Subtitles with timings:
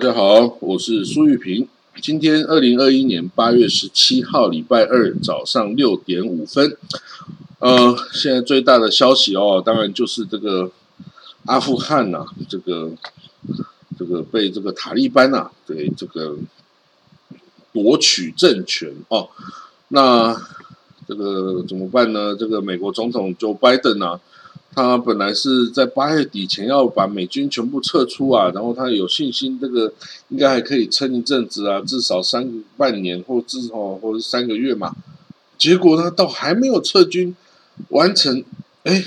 [0.00, 1.68] 大家好，我是苏玉平。
[2.00, 6.74] 今天二零二一年八月十七号，礼拜二早上六点五分。
[7.58, 10.72] 呃，现在最大的消息哦，当然就是这个
[11.44, 12.90] 阿富汗呐，这个
[13.98, 16.34] 这个被这个塔利班呐给这个
[17.74, 19.28] 夺取政权哦。
[19.88, 20.34] 那
[21.06, 22.34] 这个怎么办呢？
[22.34, 24.18] 这个美国总统 Joe Biden 啊。
[24.72, 29.92] 他本来是在八月底前要把美军全部撤出啊，然后他有信心这个
[30.28, 34.94] 应该还可以撑一阵子啊，至少三半年或至少或者三个月嘛。
[35.58, 37.34] 结果呢，到还没有撤军
[37.88, 38.44] 完成，
[38.84, 39.04] 哎，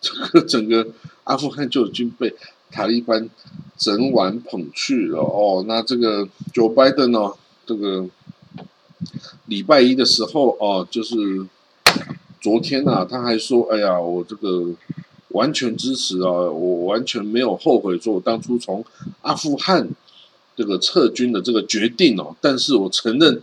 [0.00, 0.88] 这个 整个
[1.22, 2.34] 阿富汗就已经被
[2.72, 3.30] 塔利班
[3.78, 5.64] 整晚捧去了哦。
[5.68, 7.32] 那这个 Joe Biden 呢，
[7.64, 8.08] 这个
[9.46, 11.14] 礼拜一的时候哦，就是。
[12.40, 14.64] 昨天呐，他还说：“哎呀，我这个
[15.28, 18.82] 完全支持啊，我完全没有后悔，说我当初从
[19.20, 19.88] 阿富汗
[20.56, 22.34] 这个撤军的这个决定哦。
[22.40, 23.42] 但是我承认，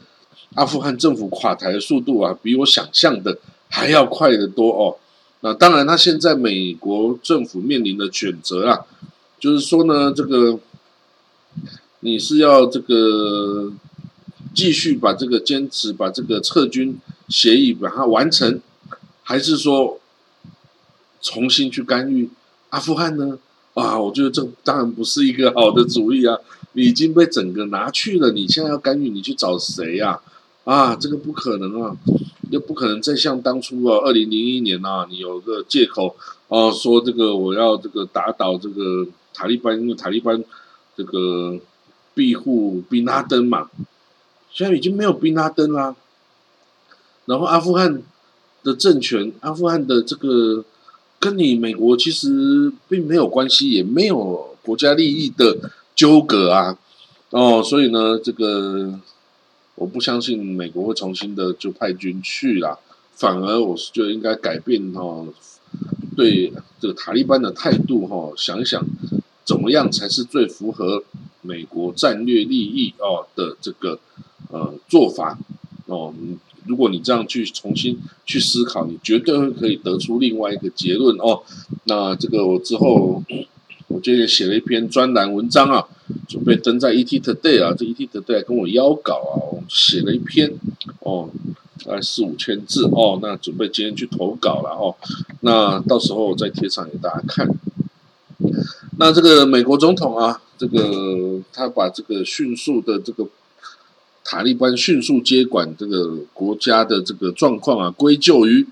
[0.56, 3.38] 阿富汗政府垮台的速度啊，比我想象的
[3.70, 4.98] 还要快得多哦。
[5.42, 8.88] 那当然，他现在美国政府面临的选择啊，
[9.40, 10.60] 就是说呢，这个
[12.00, 13.72] 你是要这个
[14.56, 16.98] 继续把这个坚持，把这个撤军
[17.30, 18.60] 协议把它完成。”
[19.28, 20.00] 还是说
[21.20, 22.30] 重新去干预
[22.70, 23.38] 阿富汗呢？
[23.74, 26.40] 啊，我觉得这当然不是一个好的主意啊！
[26.72, 30.22] 你已经被整个拿去了，你现在要干预，你去找谁呀？
[30.64, 31.98] 啊，这个不可能啊！
[32.52, 36.16] 又不可能再像当初啊，二零零一年啊，你有个借口
[36.48, 40.42] 哦，说这个我要这个打倒这个塔利班，因为塔利班
[40.96, 41.60] 这个
[42.14, 43.70] 庇护宾拉登嘛，
[44.54, 45.98] 现在已经没有宾拉登啦，
[47.26, 48.02] 然后阿富汗。
[48.64, 50.64] 的政权，阿富汗的这个
[51.20, 56.78] 跟你美国其实并没有关系，也没有国家利益的纠葛啊，
[57.30, 59.00] 哦，所以呢，这个
[59.76, 62.78] 我不相信美国会重新的就派军去啦，
[63.16, 65.28] 反而我是觉得应该改变哦，
[66.16, 68.86] 对这个塔利班的态度哈，想一想
[69.46, 71.04] 怎么样才是最符合
[71.42, 74.00] 美国战略利益哦的这个
[74.52, 75.40] 呃做法
[75.86, 76.14] 哦。
[76.68, 81.42] 如果你这样去重新去思考，你绝对会可以得出另外一个结论哦。
[81.86, 83.24] 那这个我之后
[83.88, 85.88] 我今天写了一篇专栏文章啊，
[86.28, 90.54] 准备登在 ET Today 啊，这 ET Today 跟我邀稿啊，我写了一篇
[91.00, 91.30] 哦，
[91.86, 93.18] 大概四五千字哦。
[93.22, 94.96] 那准备今天去投稿了哦。
[95.42, 97.50] 那到时候我再贴上给大家看。
[99.00, 103.28] 那这个美国总统啊，这个他把这个迅速的这个。
[104.30, 108.68] 塔利班迅速接管这个国家的这个状况啊，归咎于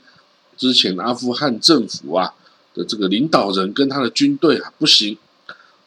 [0.57, 2.33] 之前阿富汗政府啊
[2.73, 5.17] 的这个领导人跟他的军队啊不行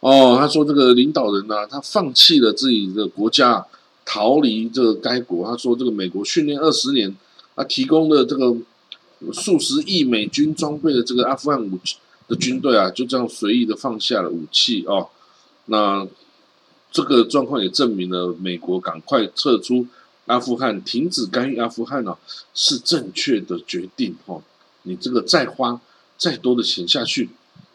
[0.00, 0.38] 哦。
[0.40, 3.66] 他说这个领导人呢，他放弃了自己的国家，
[4.06, 5.46] 逃离这个该国。
[5.46, 7.14] 他说这个美国训练二十年，
[7.54, 8.56] 他，提供的这个
[9.34, 11.78] 数十亿美军装备的这个阿富汗武
[12.26, 15.08] 的军队啊，就这样随意的放下了武器哦。
[15.66, 16.08] 那。
[16.90, 19.86] 这个状况也证明了美国赶快撤出
[20.26, 22.16] 阿富汗、停止干预阿富汗呢，
[22.54, 24.42] 是正确的决定哦。
[24.82, 25.80] 你这个再花
[26.16, 27.28] 再多的钱下去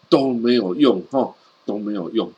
[0.09, 1.35] 都没有用哦，
[1.65, 2.31] 都没有用。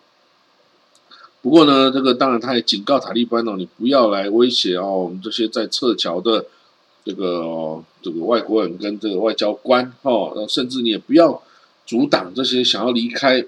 [1.42, 6.46] 不过呢，这个当然他也警告塔利班哦，你不要来威胁哦我们这些在撤侨的
[7.06, 11.42] 这个这个外国人跟这个外交官哦，甚至你也不要
[11.86, 13.46] 阻挡这些想要离开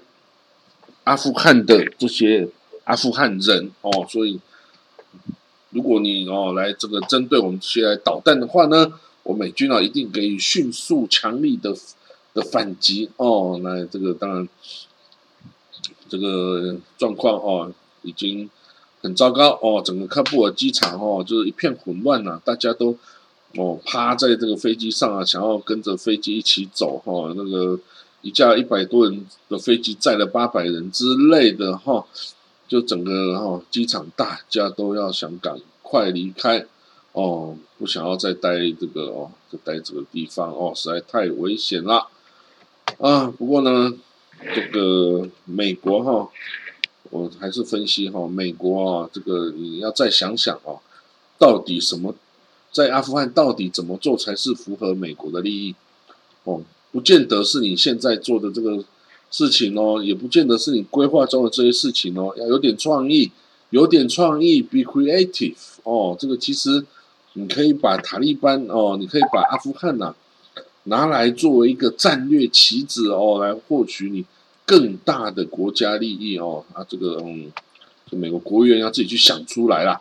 [1.04, 2.48] 阿富汗的这些。
[2.88, 4.40] 阿富汗人哦，所以
[5.68, 11.76] 如果你哦来这个针对我们这些导弹的话呢，我美军啊一定给予迅速强力的
[12.32, 13.60] 的反击哦。
[13.62, 14.48] 那这个当然
[16.08, 17.70] 这个状况哦
[18.00, 18.48] 已经
[19.02, 22.96] 很糟糕哦，整个喀布尔机场哦就是一片混乱呐，大家都
[23.56, 27.34] 哦趴在这个飞机上啊，想要跟着飞机一起走哈。
[27.36, 27.78] 那个
[28.22, 32.06] 一架一百多人的飞机载了八百人之类的哈。
[32.68, 36.66] 就整个哈机场，大家都要想赶快离开
[37.12, 42.08] 哦，不想要再待这个哦，就待这个地方哦，实在太危险了
[42.98, 43.32] 啊！
[43.38, 43.94] 不过呢，
[44.54, 46.28] 这个美国哈，
[47.08, 50.80] 我还是分析哈，美国啊，这个你要再想想哦，
[51.38, 52.14] 到底什么
[52.70, 55.74] 在阿富汗到底怎么做才是符合美国的利益
[56.44, 56.62] 哦？
[56.92, 58.84] 不见得是你现在做的这个。
[59.30, 63.30] 事情哦，也不见得是你规划中的这些事情哦，要有点创意，
[63.70, 66.16] 有点创意，be creative 哦。
[66.18, 66.84] 这个其实
[67.34, 70.14] 你可以把塔利班哦，你可以把阿富汗呐
[70.84, 74.24] 拿来作为一个战略棋子哦，来获取你
[74.64, 76.64] 更大的国家利益哦。
[76.72, 77.52] 啊，这个嗯，
[78.10, 80.00] 就美国国务院要自己去想出来啦。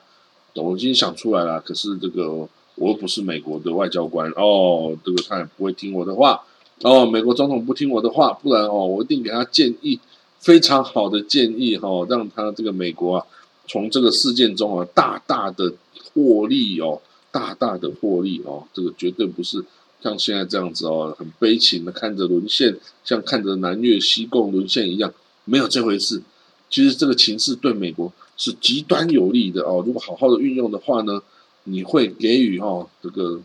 [0.56, 2.50] 我已经想出来了，可是这个我
[2.88, 6.44] 又不是美国的外交官哦，这个他也不会听我的话
[6.84, 7.06] 哦。
[7.06, 10.00] 美国总统不听我的话，不然哦，我一定给他建议，
[10.40, 13.26] 非常好的建议哈，让他这个美国啊。
[13.68, 15.74] 从这个事件中啊，大大的
[16.14, 17.02] 获利哦，
[17.32, 19.64] 大大的获利哦，这个绝对不是
[20.02, 25.14] 像现在这样子哦，很悲情的看着沦陷，像看着南越西贡沦陷一样，
[25.44, 26.22] 没有这回事。
[26.70, 31.22] 其实这个情势对美国是极端有利的哦，如果好好的运用的话呢，
[31.66, 33.42] 你会给予哦这个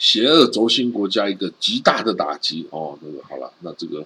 [0.00, 2.98] 邪恶轴心国家一个极大的打击哦。
[3.02, 4.04] 那个好了，那这个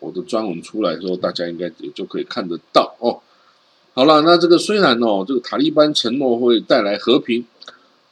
[0.00, 3.20] 我的专文出来之后，大家应该也就可以看得到哦。
[3.94, 7.46] 好了，那这个虽然哦，这个塔利班承诺会带来和平，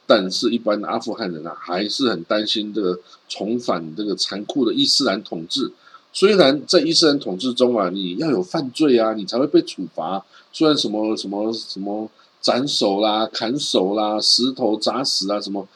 [0.07, 2.97] 但是一般的阿富汗人啊，还是很担心这个
[3.27, 5.71] 重返这个残酷的伊斯兰统治。
[6.13, 10.23] 虽然在伊斯兰统治中啊，你要有犯罪啊，你才会被处罚。
[10.53, 12.09] 虽然什么什么什么
[12.39, 15.67] 斩首啦、砍手啦、石头砸死啊，什么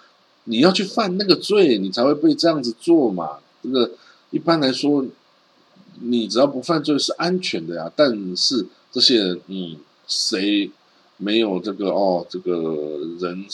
[0.47, 3.37] 你要去犯那个罪，你才会被这样子做嘛。
[3.63, 3.91] 这个
[4.31, 5.05] 一般来说，
[6.01, 7.89] 你只要不犯罪是安全的呀。
[7.95, 9.77] 但是这些人，嗯。
[10.09, 10.71] 谁
[11.17, 12.25] 没有这个哦？
[12.29, 13.45] 这个人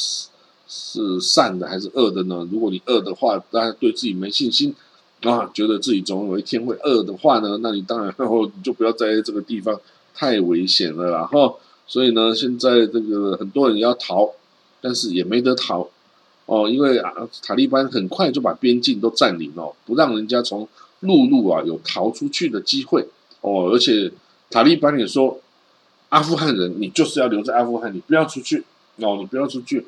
[0.68, 2.48] 是善的还是恶的呢？
[2.52, 4.76] 如果你恶的话，大家对自己没信心
[5.22, 9.82] 啊，觉得自己总有一天会恶的话呢，那你当然然后就不要在这个地方
[10.14, 11.26] 太危险了啦。
[11.26, 11.56] 哈，
[11.88, 14.30] 所以呢，现在这个很多人要逃，
[14.80, 15.90] 但是也没得逃
[16.46, 17.12] 哦，因为啊，
[17.42, 20.68] 塔利班很快就把边境都占领了，不让人家从
[21.02, 23.08] 陆路啊有逃出去的机会
[23.42, 24.12] 哦，而且
[24.50, 25.40] 塔利班也说。
[26.10, 28.64] 阿富汗人，你就是要留在阿富汗，你不要出去
[28.98, 29.84] 哦，你不要出去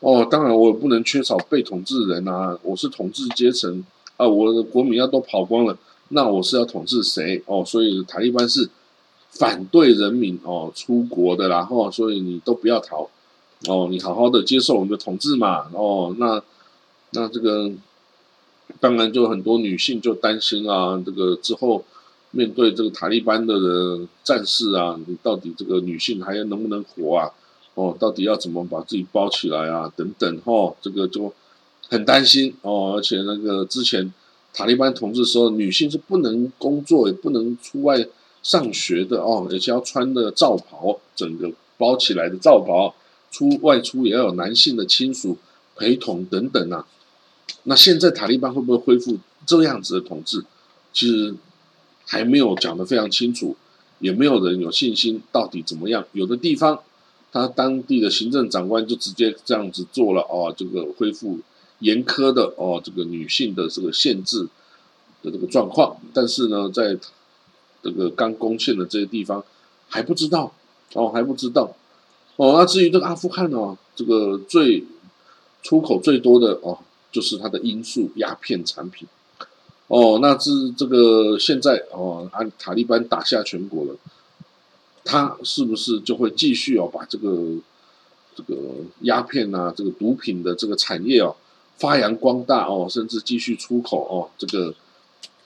[0.00, 0.22] 哦。
[0.30, 3.82] 当然，我也不能缺少被统治人啊，我是统治阶层
[4.18, 5.74] 啊，我的国民要都跑光了，
[6.08, 7.64] 那我是要统治谁哦？
[7.64, 8.68] 所以塔利班是
[9.30, 13.08] 反对人民哦出国的然后，所以你都不要逃
[13.68, 16.14] 哦，你好好的接受我们的统治嘛哦。
[16.18, 16.42] 那
[17.10, 17.70] 那这个
[18.78, 21.84] 当然就很多女性就担心啊，这个之后。
[22.32, 23.54] 面对这个塔利班的
[24.22, 27.28] 战士啊，你到底这个女性还能不能活啊？
[27.74, 29.92] 哦，到底要怎么把自己包起来啊？
[29.96, 31.34] 等等，哦，这个就
[31.88, 32.94] 很担心哦。
[32.94, 34.14] 而且那个之前
[34.54, 38.06] 塔利班统治时候，女性是不能工作，也不能出外
[38.44, 42.94] 上学的哦，而且要穿的罩袍，整个包起来的罩袍，
[43.30, 45.38] 出外出也要有男性的亲属
[45.76, 46.86] 陪同等等啊。
[47.64, 50.44] 那现在塔利班会不会恢复这样子的统治？
[50.92, 51.34] 其实。
[52.06, 53.54] 还没有讲得非常清楚，
[54.00, 56.04] 也没有人有信心到底怎么样。
[56.10, 56.80] 有的地方，
[57.30, 61.38] 他当地的行政长官就直接这样子做了哦，这个恢复
[61.78, 64.48] 严苛的哦，这个女性的这个限制
[65.22, 65.98] 的这个状况。
[66.12, 66.98] 但是呢，在
[67.80, 69.44] 这个刚攻陷的这些地方
[69.88, 70.52] 还不知道
[70.94, 71.76] 哦，还不知道
[72.40, 72.56] 哦。
[72.58, 74.84] 那至于这个阿富汗哦，这个最
[75.62, 76.78] 出口最多的哦，
[77.12, 79.06] 就是它的罂粟鸦片产品。
[79.88, 83.96] 哦，那是这个现在哦，按塔利班打下全国了，
[85.04, 87.56] 他是不是就会继续哦，把这个
[88.36, 88.54] 这个
[89.00, 91.34] 鸦片呐，这个毒品的这个产业哦
[91.76, 94.72] 发扬光大哦，甚至继续出口哦，这个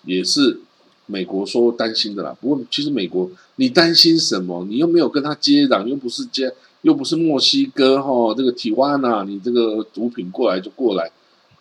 [0.04, 0.60] 也是
[1.06, 2.36] 美国说担心的啦。
[2.38, 4.66] 不过其实美国你担心什么？
[4.68, 6.52] 你又没有跟他接壤，又不是接，
[6.84, 11.10] 又不是墨西哥哈，这个提瓦纳，你这个毒品过来就过来。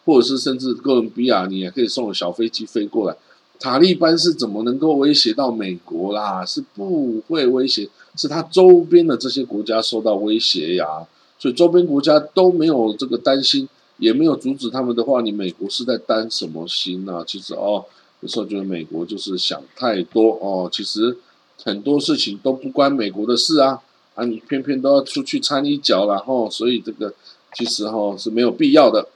[0.05, 3.15] 或者是甚至哥伦比亚，你也可以送小飞机飞过来。
[3.57, 6.45] 塔利班是怎么能够威胁到美国啦？
[6.45, 7.87] 是不会威胁，
[8.17, 11.07] 是他周边的这些国家受到威胁呀。
[11.39, 13.65] 所以周边国家都没有这个担心，
[13.95, 17.23] 也没有阻止他们的话，你美国是在担什么心呢？
[17.25, 17.85] 其实哦，
[18.19, 20.67] 有时候觉得美国就是想太多哦。
[20.69, 21.15] 其实
[21.63, 23.79] 很多事情都不关美国的事啊，
[24.15, 27.13] 啊，你偏偏都要出去掺一脚，然后所以这个
[27.53, 29.07] 其实哈是没有必要的。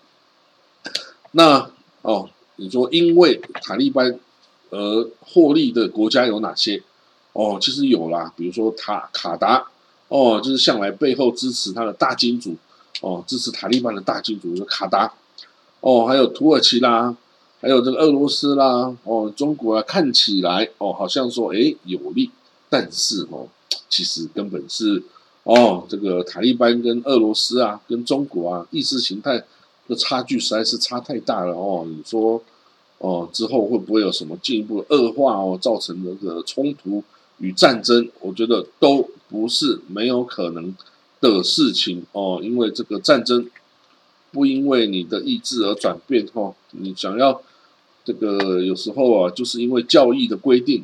[1.32, 1.70] 那
[2.02, 4.20] 哦，你说因为塔利班
[4.70, 6.82] 而获利的国家有哪些？
[7.34, 9.68] 哦，其实有啦，比如说塔卡达，
[10.08, 12.56] 哦，就是向来背后支持他的大金主，
[13.02, 15.14] 哦，支持塔利班的大金主是卡达，
[15.82, 17.16] 哦，还有土耳其啦，
[17.62, 22.32] 还有这个俄罗斯啦，哦，中国啊，看起来哦，好像说哎有利，
[22.70, 23.48] 但是哦，
[23.90, 25.04] 其实根本是
[25.44, 29.44] 哦，这个塔利班跟俄罗斯啊，跟中国啊，意识形态。
[29.90, 31.88] 的差距实在是差太大了哦！
[31.88, 32.44] 你说
[32.98, 37.02] 哦，之后会不会有什么进一步的恶化哦，造成那个冲突
[37.38, 38.10] 与战争？
[38.20, 40.76] 我觉得都不是没有可能
[41.22, 43.50] 的事情哦，因为这个战争
[44.34, 47.42] 不因为你的意志而转变哦，你想要
[48.04, 50.84] 这个有时候啊，就是因为教义的规定，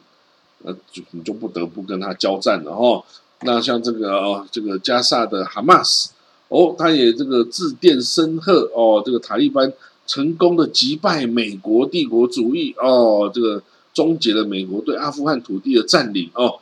[0.63, 3.03] 呃，就你就不得不跟他交战了哈。
[3.41, 6.12] 那像这个哦，这个加萨的哈马斯
[6.48, 9.72] 哦，他也这个致电申贺哦，这个塔利班
[10.08, 13.62] 成功的击败美国帝国主义哦，这个
[13.93, 16.60] 终结了美国对阿富汗土地的占领哦。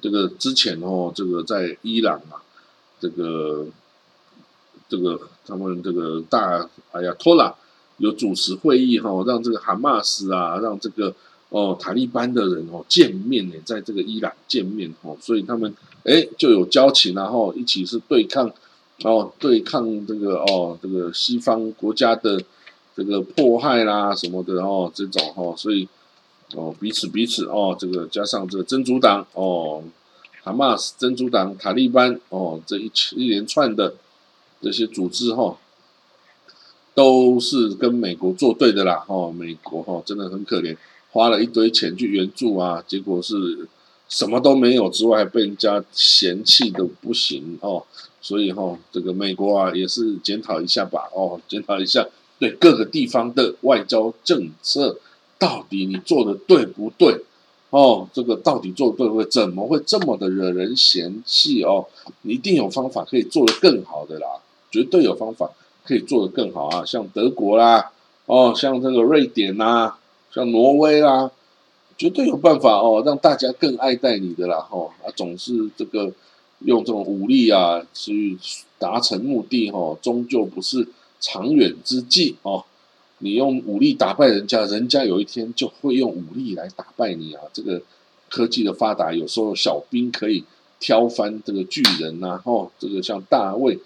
[0.00, 2.40] 这个之前哦，这个在伊朗啊，
[2.98, 3.66] 这个
[4.88, 7.54] 这个他们这个大哎呀托拉
[7.98, 11.14] 有主持会议哈，让这个哈马斯啊，让这个
[11.52, 15.72] 哦塔利班的人哦见面呢，在这个伊朗见面哦，所以他们
[16.04, 18.52] 哎就有交情然后一起是对抗
[19.04, 22.42] 哦对抗这个哦这个西方国家的
[22.96, 25.88] 这个迫害啦什么的哦这种哈，所以。
[26.54, 29.82] 哦，彼此彼此哦，这个加上这个真主党哦，
[30.42, 33.94] 哈马斯真主党、塔利班哦，这一一连串的
[34.60, 35.56] 这些组织哈，
[36.92, 39.02] 都是跟美国作对的啦。
[39.08, 40.76] 哦，美国哈真的很可怜，
[41.12, 43.68] 花了一堆钱去援助啊，结果是
[44.08, 47.84] 什么都没有之外，还被人家嫌弃的不行哦。
[48.20, 51.08] 所以哈，这个美国啊，也是检讨一下吧。
[51.14, 52.06] 哦，检讨一下
[52.38, 54.98] 对各个地方的外交政策。
[55.38, 57.20] 到底你做的对不对？
[57.70, 59.28] 哦，这个到底做的对不对？
[59.28, 61.84] 怎么会这么的惹人嫌弃哦？
[62.20, 64.28] 你一定有方法可以做得更好的啦，
[64.70, 65.50] 绝对有方法
[65.84, 66.84] 可以做得更好啊！
[66.84, 67.90] 像德国啦，
[68.26, 69.98] 哦，像这个瑞典啦，
[70.34, 71.30] 像挪威啦，
[71.98, 74.66] 绝对有办法哦，让大家更爱戴你的啦！
[74.70, 76.10] 哦，啊，总是这个
[76.60, 78.38] 用这种武力啊去
[78.78, 80.88] 达成目的，哈，终究不是
[81.20, 82.64] 长远之计哦。
[83.18, 87.42] 你用武力打败人家，人家有一天就会用武力来打败你啊！
[87.52, 87.80] 这个
[88.30, 90.42] 科技的发达，有时候小兵可以
[90.80, 93.78] 挑翻这个巨人呐，哦，这个像大卫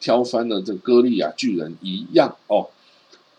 [0.00, 2.68] 挑翻了这歌利亚巨人一样哦。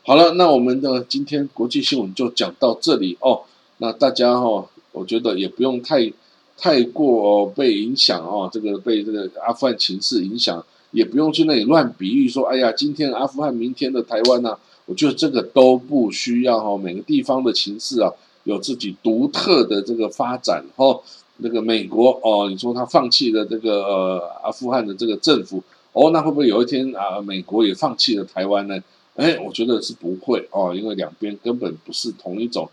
[0.07, 3.41] 好了，那我们的今天国际新闻就讲到这里哦。
[3.79, 6.13] 那大家哈，我觉得也不用太
[6.55, 14.55] 太过被影响哦，这个被这个阿富汗情势影响，也不用去那里乱比喻说，哎呀，今天阿富汗，明天的台湾呐。
[14.85, 21.01] 我觉得这个都不需要哈，每个地方的情势啊，有自己独特的这个发展哈。
[21.37, 28.77] 那个美国哦，你说他放弃了这个阿富汗的这个政府哦，那会不会有一天啊，美国也放弃了台湾呢？
[29.15, 32.69] 哎，我觉得是不会哦，因为两边根本不是同一种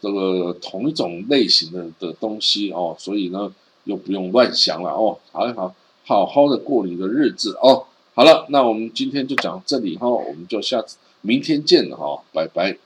[0.00, 3.52] 这个同一种类型的的东西哦，所以呢，
[3.84, 5.18] 又不用乱想了哦。
[5.32, 7.84] 好，好，好好的过你的日子哦。
[8.14, 10.96] 好了，那我们今天就讲到这里哈，我们就下次。
[11.22, 12.78] 明天见了哈，拜拜。